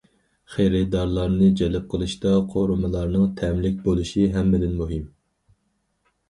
[0.51, 5.07] خېرىدارلارنى جەلپ قىلىشتا قورۇمىلارنىڭ تەملىك بولۇشى ھەممىدىن مۇھىم.